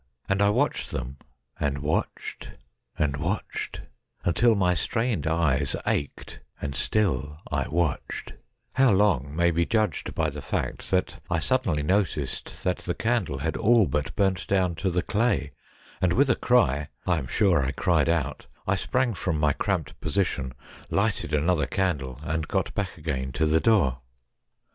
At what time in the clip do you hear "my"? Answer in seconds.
4.55-4.73, 19.39-19.53